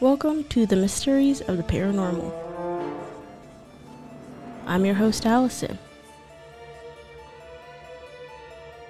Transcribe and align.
Welcome 0.00 0.44
to 0.50 0.64
the 0.64 0.76
Mysteries 0.76 1.40
of 1.40 1.56
the 1.56 1.64
Paranormal. 1.64 2.32
I'm 4.64 4.84
your 4.84 4.94
host, 4.94 5.26
Allison. 5.26 5.76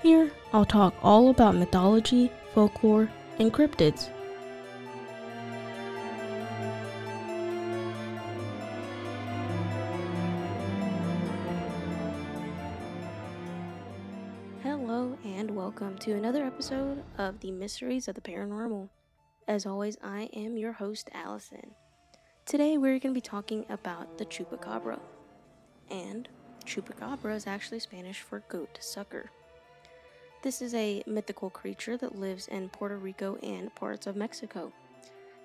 Here, 0.00 0.32
I'll 0.54 0.64
talk 0.64 0.94
all 1.02 1.28
about 1.28 1.56
mythology, 1.56 2.32
folklore, 2.54 3.10
and 3.38 3.52
cryptids. 3.52 4.08
Hello, 14.62 15.18
and 15.22 15.50
welcome 15.50 15.98
to 15.98 16.12
another 16.12 16.46
episode 16.46 17.04
of 17.18 17.40
the 17.40 17.50
Mysteries 17.50 18.08
of 18.08 18.14
the 18.14 18.22
Paranormal. 18.22 18.88
As 19.46 19.66
always, 19.66 19.98
I 20.02 20.30
am 20.32 20.56
your 20.56 20.72
host, 20.72 21.10
Allison. 21.12 21.72
Today, 22.46 22.78
we're 22.78 22.98
going 22.98 23.12
to 23.12 23.20
be 23.20 23.20
talking 23.20 23.66
about 23.68 24.16
the 24.16 24.24
chupacabra. 24.24 24.98
And 25.90 26.26
chupacabra 26.64 27.36
is 27.36 27.46
actually 27.46 27.80
Spanish 27.80 28.22
for 28.22 28.38
goat 28.48 28.78
sucker. 28.80 29.30
This 30.40 30.62
is 30.62 30.72
a 30.72 31.02
mythical 31.06 31.50
creature 31.50 31.98
that 31.98 32.18
lives 32.18 32.48
in 32.48 32.70
Puerto 32.70 32.96
Rico 32.96 33.36
and 33.42 33.74
parts 33.74 34.06
of 34.06 34.16
Mexico. 34.16 34.72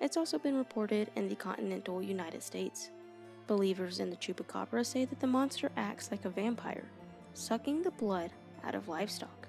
It's 0.00 0.16
also 0.16 0.38
been 0.38 0.56
reported 0.56 1.10
in 1.14 1.28
the 1.28 1.34
continental 1.34 2.02
United 2.02 2.42
States. 2.42 2.88
Believers 3.46 4.00
in 4.00 4.08
the 4.08 4.16
chupacabra 4.16 4.86
say 4.86 5.04
that 5.04 5.20
the 5.20 5.26
monster 5.26 5.70
acts 5.76 6.10
like 6.10 6.24
a 6.24 6.30
vampire, 6.30 6.88
sucking 7.34 7.82
the 7.82 7.90
blood 7.90 8.30
out 8.64 8.74
of 8.74 8.88
livestock. 8.88 9.48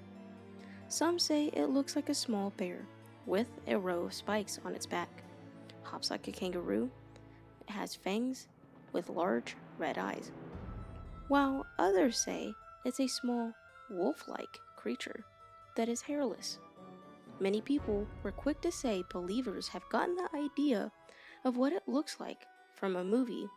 Some 0.90 1.20
say 1.20 1.46
it 1.54 1.68
looks 1.68 1.96
like 1.96 2.10
a 2.10 2.14
small 2.14 2.50
bear 2.58 2.80
with 3.26 3.48
a 3.68 3.78
row 3.78 4.06
of 4.06 4.14
spikes 4.14 4.60
on 4.66 4.74
its 4.76 4.86
back, 4.86 5.24
hops 5.84 6.12
like 6.12 6.28
a 6.28 6.32
kangaroo, 6.32 6.90
it 7.62 7.70
has 7.72 7.96
fangs 7.96 8.48
with 8.94 9.10
large 9.10 9.56
red 9.78 9.98
eyes, 9.98 10.32
while 11.28 11.66
others 11.80 12.18
say 12.18 12.54
it's 12.86 13.00
a 13.00 13.08
small 13.08 13.54
wolf 13.90 14.28
like 14.28 14.60
creature 14.76 15.24
that 15.76 15.90
is 15.90 16.02
hairless. 16.02 16.60
Many 17.40 17.62
people 17.62 18.08
were 18.24 18.32
quick 18.32 18.62
to 18.62 18.72
say 18.72 19.04
believers 19.12 19.68
have 19.70 19.88
gotten 19.90 20.16
the 20.16 20.30
idea 20.36 20.92
of 21.44 21.58
what 21.58 21.74
it 21.74 21.84
looks 21.88 22.20
like 22.20 22.46
from 22.76 22.96
a 22.96 23.04
movie 23.04 23.48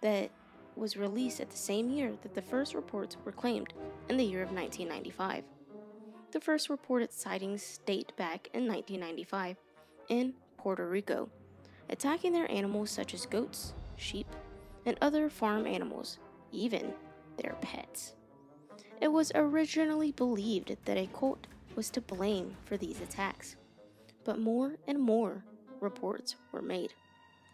that 0.00 0.30
was 0.76 0.96
released 0.96 1.40
at 1.40 1.50
the 1.50 1.56
same 1.56 1.90
year 1.90 2.12
that 2.22 2.34
the 2.34 2.42
first 2.42 2.74
reports 2.74 3.16
were 3.24 3.32
claimed 3.32 3.72
in 4.08 4.16
the 4.16 4.24
year 4.24 4.42
of 4.42 4.52
1995. 4.52 5.44
The 6.30 6.40
first 6.40 6.68
reported 6.68 7.10
sightings 7.10 7.80
date 7.86 8.12
back 8.16 8.48
in 8.52 8.68
1995 8.68 9.56
in 10.08 10.34
Puerto 10.58 10.86
Rico, 10.86 11.30
attacking 11.88 12.32
their 12.32 12.50
animals 12.50 12.90
such 12.90 13.14
as 13.14 13.24
goats, 13.24 13.72
sheep, 13.96 14.26
and 14.84 14.98
other 15.00 15.30
farm 15.30 15.66
animals, 15.66 16.18
even 16.52 16.92
their 17.38 17.56
pets. 17.62 18.14
It 19.00 19.08
was 19.08 19.32
originally 19.34 20.12
believed 20.12 20.76
that 20.84 20.98
a 20.98 21.08
cult 21.18 21.46
was 21.74 21.88
to 21.90 22.02
blame 22.02 22.56
for 22.66 22.76
these 22.76 23.00
attacks, 23.00 23.56
but 24.24 24.38
more 24.38 24.76
and 24.86 25.00
more 25.00 25.44
reports 25.80 26.36
were 26.52 26.60
made. 26.60 26.92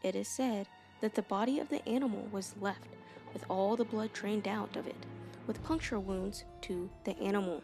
It 0.03 0.17
is 0.17 0.27
said 0.27 0.67
that 1.01 1.15
the 1.15 1.23
body 1.23 1.61
of 1.61 1.69
the 1.69 1.87
animal 1.89 2.27
was 2.33 2.57
left 2.61 2.89
with 3.33 3.45
all 3.49 3.77
the 3.77 3.85
blood 3.85 4.13
drained 4.13 4.49
out 4.49 4.75
of 4.75 4.89
it, 4.89 5.07
with 5.47 5.63
puncture 5.63 6.01
wounds 6.01 6.45
to 6.63 6.91
the 7.05 7.17
animal. 7.19 7.63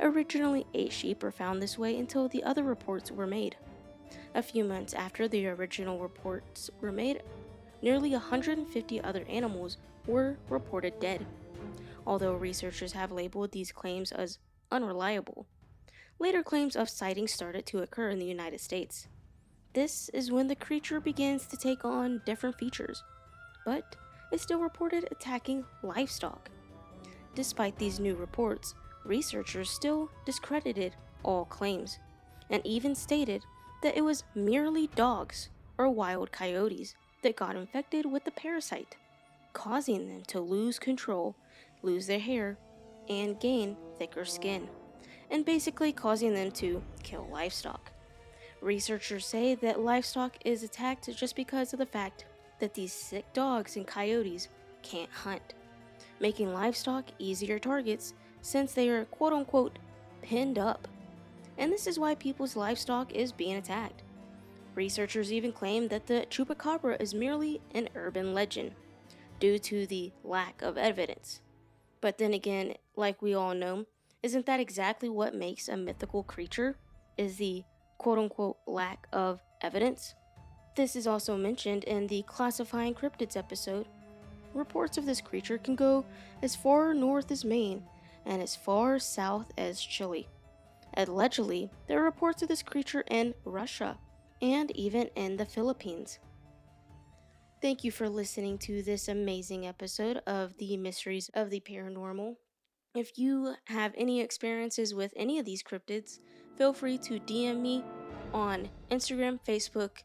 Originally, 0.00 0.66
eight 0.72 0.92
sheep 0.92 1.22
were 1.22 1.30
found 1.30 1.60
this 1.60 1.76
way 1.76 1.98
until 1.98 2.26
the 2.28 2.42
other 2.42 2.62
reports 2.62 3.10
were 3.10 3.26
made. 3.26 3.56
A 4.34 4.42
few 4.42 4.64
months 4.64 4.94
after 4.94 5.28
the 5.28 5.46
original 5.46 5.98
reports 5.98 6.70
were 6.80 6.92
made, 6.92 7.22
nearly 7.82 8.10
150 8.12 9.00
other 9.02 9.24
animals 9.28 9.76
were 10.06 10.38
reported 10.48 10.98
dead. 11.00 11.26
Although 12.06 12.34
researchers 12.34 12.92
have 12.92 13.12
labeled 13.12 13.52
these 13.52 13.72
claims 13.72 14.10
as 14.10 14.38
unreliable, 14.70 15.46
later 16.18 16.42
claims 16.42 16.76
of 16.76 16.88
sightings 16.88 17.32
started 17.32 17.66
to 17.66 17.80
occur 17.80 18.08
in 18.08 18.18
the 18.18 18.24
United 18.26 18.60
States. 18.60 19.06
This 19.74 20.08
is 20.10 20.32
when 20.32 20.46
the 20.46 20.56
creature 20.56 21.00
begins 21.00 21.46
to 21.46 21.56
take 21.56 21.84
on 21.84 22.22
different 22.24 22.58
features, 22.58 23.02
but 23.66 23.96
is 24.32 24.40
still 24.40 24.60
reported 24.60 25.08
attacking 25.10 25.64
livestock. 25.82 26.48
Despite 27.34 27.78
these 27.78 28.00
new 28.00 28.16
reports, 28.16 28.74
researchers 29.04 29.70
still 29.70 30.10
discredited 30.24 30.94
all 31.22 31.44
claims 31.44 31.98
and 32.50 32.64
even 32.66 32.94
stated 32.94 33.42
that 33.82 33.96
it 33.96 34.02
was 34.02 34.24
merely 34.34 34.88
dogs 34.88 35.48
or 35.78 35.88
wild 35.88 36.30
coyotes 36.32 36.94
that 37.22 37.36
got 37.36 37.56
infected 37.56 38.04
with 38.04 38.24
the 38.24 38.30
parasite, 38.30 38.96
causing 39.52 40.08
them 40.08 40.22
to 40.26 40.40
lose 40.40 40.78
control, 40.78 41.34
lose 41.82 42.06
their 42.06 42.18
hair, 42.18 42.58
and 43.08 43.40
gain 43.40 43.76
thicker 43.98 44.24
skin, 44.24 44.68
and 45.30 45.44
basically 45.44 45.92
causing 45.92 46.34
them 46.34 46.50
to 46.50 46.82
kill 47.02 47.26
livestock. 47.30 47.90
Researchers 48.60 49.26
say 49.26 49.54
that 49.56 49.80
livestock 49.80 50.36
is 50.44 50.62
attacked 50.62 51.08
just 51.16 51.34
because 51.34 51.72
of 51.72 51.78
the 51.78 51.86
fact 51.86 52.26
that 52.58 52.74
these 52.74 52.92
sick 52.92 53.24
dogs 53.32 53.76
and 53.76 53.86
coyotes 53.86 54.48
can't 54.82 55.10
hunt, 55.10 55.54
making 56.20 56.52
livestock 56.52 57.04
easier 57.18 57.58
targets 57.58 58.12
since 58.42 58.72
they 58.72 58.88
are 58.88 59.04
quote 59.04 59.32
unquote 59.32 59.78
pinned 60.22 60.58
up. 60.58 60.88
And 61.58 61.72
this 61.72 61.86
is 61.86 61.98
why 61.98 62.14
people's 62.14 62.56
livestock 62.56 63.12
is 63.12 63.32
being 63.32 63.56
attacked. 63.56 64.02
Researchers 64.74 65.32
even 65.32 65.52
claim 65.52 65.88
that 65.88 66.06
the 66.06 66.26
chupacabra 66.30 67.00
is 67.00 67.12
merely 67.12 67.60
an 67.74 67.88
urban 67.94 68.32
legend 68.32 68.72
due 69.40 69.58
to 69.58 69.86
the 69.86 70.12
lack 70.22 70.62
of 70.62 70.78
evidence. 70.78 71.40
But 72.00 72.18
then 72.18 72.32
again, 72.32 72.74
like 72.96 73.20
we 73.20 73.34
all 73.34 73.54
know, 73.54 73.86
isn't 74.22 74.46
that 74.46 74.60
exactly 74.60 75.08
what 75.08 75.34
makes 75.34 75.68
a 75.68 75.76
mythical 75.76 76.22
creature? 76.22 76.76
Is 77.16 77.36
the 77.36 77.64
quote 77.98 78.18
unquote 78.18 78.58
lack 78.66 79.06
of 79.12 79.40
evidence? 79.60 80.14
This 80.76 80.94
is 80.94 81.06
also 81.06 81.36
mentioned 81.36 81.84
in 81.84 82.06
the 82.06 82.22
Classifying 82.22 82.94
Cryptids 82.94 83.36
episode. 83.36 83.86
Reports 84.54 84.96
of 84.96 85.04
this 85.04 85.20
creature 85.20 85.58
can 85.58 85.74
go 85.74 86.04
as 86.42 86.56
far 86.56 86.94
north 86.94 87.30
as 87.30 87.44
Maine 87.44 87.82
and 88.26 88.42
as 88.42 88.56
far 88.56 88.98
south 88.98 89.50
as 89.56 89.80
Chile. 89.80 90.28
Allegedly, 90.96 91.70
there 91.86 92.00
are 92.00 92.04
reports 92.04 92.42
of 92.42 92.48
this 92.48 92.62
creature 92.62 93.04
in 93.10 93.34
Russia 93.44 93.98
and 94.42 94.70
even 94.76 95.08
in 95.16 95.36
the 95.36 95.46
Philippines. 95.46 96.18
Thank 97.62 97.84
you 97.84 97.90
for 97.90 98.08
listening 98.08 98.58
to 98.58 98.82
this 98.82 99.08
amazing 99.08 99.66
episode 99.66 100.22
of 100.26 100.56
the 100.56 100.76
Mysteries 100.78 101.30
of 101.34 101.50
the 101.50 101.60
Paranormal. 101.60 102.36
If 102.94 103.18
you 103.18 103.54
have 103.66 103.92
any 103.96 104.20
experiences 104.20 104.94
with 104.94 105.12
any 105.14 105.38
of 105.38 105.44
these 105.44 105.62
cryptids, 105.62 106.18
feel 106.56 106.72
free 106.72 106.98
to 106.98 107.20
DM 107.20 107.60
me 107.60 107.84
on 108.32 108.68
Instagram, 108.90 109.38
Facebook, 109.46 109.98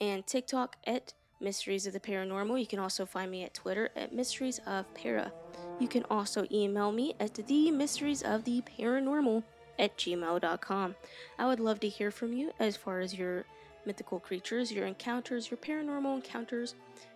and 0.00 0.26
TikTok 0.26 0.76
at 0.86 1.12
Mysteries 1.40 1.86
of 1.86 1.92
the 1.92 2.00
Paranormal. 2.00 2.60
You 2.60 2.66
can 2.66 2.78
also 2.78 3.04
find 3.04 3.30
me 3.30 3.42
at 3.42 3.54
Twitter 3.54 3.90
at 3.96 4.14
Mysteries 4.14 4.60
of 4.66 4.92
Para. 4.94 5.32
You 5.80 5.88
can 5.88 6.04
also 6.10 6.46
email 6.52 6.92
me 6.92 7.14
at 7.18 7.34
the 7.34 7.70
mysteries 7.70 8.22
of 8.22 8.44
the 8.44 8.62
paranormal 8.78 9.42
at 9.78 9.96
gmail.com. 9.96 10.94
I 11.38 11.46
would 11.46 11.58
love 11.58 11.80
to 11.80 11.88
hear 11.88 12.10
from 12.10 12.32
you 12.32 12.52
as 12.60 12.76
far 12.76 13.00
as 13.00 13.14
your 13.14 13.46
mythical 13.86 14.20
creatures, 14.20 14.70
your 14.70 14.86
encounters, 14.86 15.50
your 15.50 15.58
paranormal 15.58 16.14
encounters, 16.16 16.74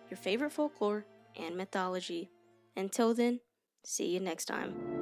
your 0.09 0.17
favorite 0.17 0.51
folklore, 0.51 1.05
and 1.35 1.55
mythology. 1.55 2.29
Until 2.75 3.13
then, 3.13 3.39
see 3.83 4.07
you 4.07 4.19
next 4.19 4.45
time. 4.45 4.94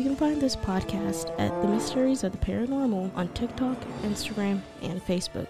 You 0.00 0.06
can 0.06 0.16
find 0.16 0.40
this 0.40 0.56
podcast 0.56 1.30
at 1.38 1.50
The 1.60 1.68
Mysteries 1.68 2.24
of 2.24 2.32
the 2.32 2.38
Paranormal 2.38 3.14
on 3.14 3.28
TikTok, 3.34 3.76
Instagram, 4.00 4.62
and 4.80 4.98
Facebook. 5.04 5.46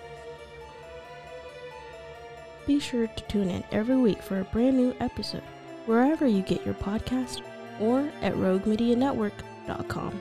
Be 2.67 2.81
sure 2.81 3.07
to 3.07 3.23
tune 3.29 3.49
in 3.49 3.63
every 3.71 3.95
week 3.95 4.21
for 4.21 4.41
a 4.41 4.45
brand 4.45 4.77
new 4.77 4.93
episode, 4.99 5.45
wherever 5.87 6.27
you 6.27 6.43
get 6.43 6.67
your 6.67 6.75
podcast 6.75 7.43
or 7.79 8.11
at 8.23 8.35
roguemedianetwork.com. 8.35 10.21